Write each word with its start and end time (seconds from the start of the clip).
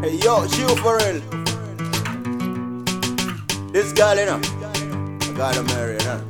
Hey 0.00 0.14
yo, 0.22 0.46
chill 0.46 0.76
for 0.76 0.96
real. 0.98 1.20
This 3.72 3.92
girl, 3.92 4.16
you 4.16 4.26
know, 4.26 4.40
I 4.40 5.32
gotta 5.36 5.62
marry, 5.64 5.94
you 5.94 6.04
know. 6.06 6.20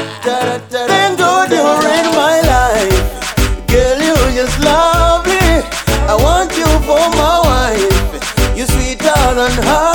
Thank 0.71 1.19
God 1.19 1.51
you're 1.51 1.89
in 1.99 2.07
my 2.17 2.41
life, 2.53 3.67
girl. 3.69 3.99
You 4.09 4.17
just 4.35 4.59
lovely. 4.65 5.69
I 6.09 6.15
want 6.19 6.57
you 6.57 6.71
for 6.89 7.05
my 7.21 7.37
wife. 7.45 8.57
You 8.57 8.65
sweeter 8.65 9.35
than 9.35 9.53
honey. 9.67 9.92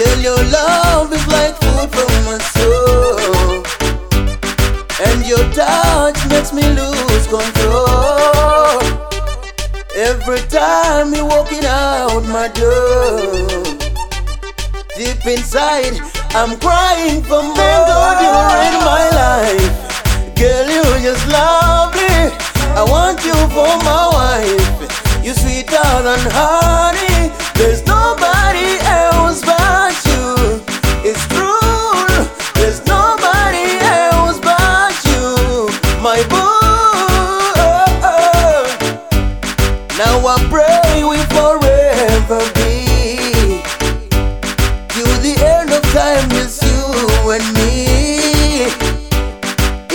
Girl, 0.00 0.18
your 0.20 0.42
love 0.44 1.12
is 1.12 1.26
like 1.28 1.54
food 1.60 1.90
from 1.92 2.08
my 2.24 2.38
soul, 2.56 3.62
and 5.04 5.26
your 5.26 5.44
touch 5.52 6.16
makes 6.30 6.54
me 6.54 6.62
lose 6.62 7.26
control. 7.26 8.80
Every 9.94 10.40
time 10.48 11.12
you're 11.12 11.26
walking 11.26 11.66
out 11.66 12.24
my 12.32 12.48
door, 12.48 13.62
deep 14.96 15.20
inside, 15.26 16.00
I'm 16.30 16.58
crying 16.58 17.22
for 17.22 17.42
more. 17.42 17.56
Thank 17.60 17.86
God 17.92 18.16
you're 18.24 18.56
in 18.68 18.76
my 18.88 19.04
life. 19.20 20.34
Girl, 20.34 20.66
you 20.76 20.82
just 21.04 21.28
lovely. 21.28 22.32
I 22.72 22.82
want 22.88 23.22
you 23.22 23.36
for 23.52 23.68
my 23.84 24.08
wife. 24.16 25.22
You 25.22 25.34
sweeter 25.34 25.84
than 26.02 26.20
honey. 26.32 26.69
Now 40.20 40.36
I 40.36 40.38
pray 40.52 41.02
we 41.02 41.16
forever 41.32 42.40
be. 42.52 43.62
To 44.92 45.04
the 45.24 45.34
end 45.40 45.70
of 45.72 45.80
time, 45.94 46.28
just 46.28 46.62
you 46.62 47.30
and 47.32 47.46
me. 47.56 48.64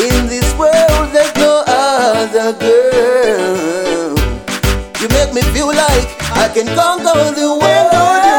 In 0.01 0.25
this 0.25 0.51
world, 0.57 1.13
there's 1.13 1.35
no 1.35 1.63
other 1.67 2.53
girl. 2.57 4.17
You 4.99 5.09
make 5.09 5.31
me 5.31 5.43
feel 5.53 5.67
like 5.67 6.09
I 6.31 6.49
can 6.51 6.65
conquer 6.75 7.31
the 7.39 7.59
world. 7.61 8.34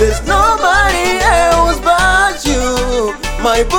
There's 0.00 0.24
nobody 0.24 1.20
else 1.20 1.76
but 1.84 2.40
you, 2.48 3.12
my 3.44 3.60
boo. 3.68 3.76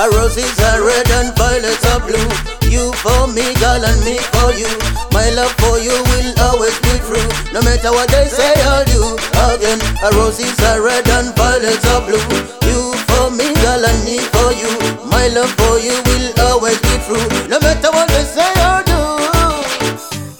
Our 0.00 0.08
roses 0.16 0.56
are 0.72 0.80
red 0.80 1.04
and 1.20 1.36
violets 1.36 1.84
are 1.92 2.00
blue. 2.00 2.24
You 2.72 2.88
for 3.04 3.28
me, 3.28 3.52
girl, 3.60 3.84
and 3.84 4.00
me 4.00 4.16
for 4.32 4.56
you. 4.56 4.72
My 5.12 5.28
love 5.36 5.52
for 5.60 5.76
you 5.76 5.92
will 5.92 6.32
always 6.48 6.72
be 6.80 7.04
true. 7.04 7.20
No 7.52 7.60
matter 7.60 7.92
what 7.92 8.08
they 8.08 8.32
say, 8.32 8.48
I'll 8.64 8.88
do 8.88 9.20
again. 9.52 9.76
Our 10.08 10.12
roses 10.16 10.56
are 10.64 10.80
red 10.80 11.06
and 11.20 11.36
violets 11.36 11.84
are 11.92 12.00
blue. 12.00 12.24
You 12.64 12.96
for 13.12 13.28
me, 13.28 13.52
girl, 13.60 13.84
and 13.84 14.00
me 14.08 14.24
for 14.32 14.56
you. 14.56 14.72
My 15.04 15.28
love 15.36 15.52
for 15.60 15.76
you 15.76 16.00
will 16.08 16.32
always 16.48 16.80
be 16.80 16.96
true. 17.04 17.28
No 17.52 17.60
matter 17.60 17.92
what 17.92 18.08
they 18.08 18.24
say, 18.24 18.52
I'll 18.64 18.80
do. 18.88 19.04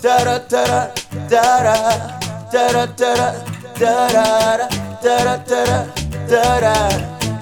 Da 0.00 0.24
da 0.24 0.38
da 0.48 0.88
da 1.28 1.62
da 1.68 2.19
da 2.52 2.72
da 2.72 2.86
da 2.86 3.14
da 3.78 4.08
da 4.08 4.26
da 5.02 5.36
da 5.36 5.64
da 6.28 6.66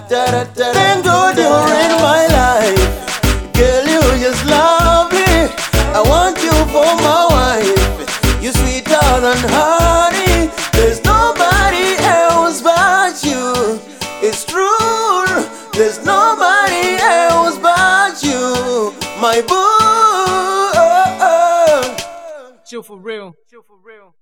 da 0.09 0.45
da 0.45 0.73
Thank 0.73 1.05
God 1.05 1.37
you're 1.37 1.75
in 1.85 1.93
my 2.01 2.27
life, 2.39 3.53
girl. 3.55 3.87
You 3.87 4.03
just 4.21 4.45
lovely. 4.47 5.49
I 5.97 6.01
want 6.05 6.37
you 6.43 6.53
for 6.73 6.91
my 7.09 7.27
wife. 7.37 8.43
You 8.43 8.53
sweeter 8.53 9.21
than 9.25 9.39
honey. 9.49 10.51
There's 10.73 11.03
nobody 11.05 11.97
else 12.05 12.61
but 12.61 13.25
you. 13.25 13.81
It's 14.21 14.45
true. 14.45 15.27
There's 15.73 16.05
nobody 16.05 16.97
else 17.01 17.57
but 17.59 18.23
you, 18.23 18.93
my 19.21 19.41
boo. 19.49 19.69
Chill 22.65 22.83
for 22.83 22.99
real. 22.99 23.35
Chill 23.49 23.63
for 23.63 23.77
real. 23.83 24.15